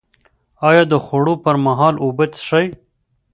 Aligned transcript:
ایا 0.69 0.83
د 0.91 0.93
خوړو 1.05 1.33
پر 1.43 1.55
مهال 1.65 1.95
اوبه 2.03 2.25
څښئ؟ 2.33 2.67